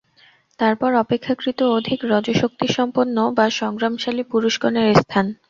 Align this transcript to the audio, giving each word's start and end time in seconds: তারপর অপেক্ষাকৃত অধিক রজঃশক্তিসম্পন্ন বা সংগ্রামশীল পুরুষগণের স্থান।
তারপর 0.59 0.91
অপেক্ষাকৃত 0.95 1.59
অধিক 1.77 1.99
রজঃশক্তিসম্পন্ন 2.05 3.17
বা 3.37 3.45
সংগ্রামশীল 3.59 4.17
পুরুষগণের 4.31 4.87
স্থান। 4.95 5.25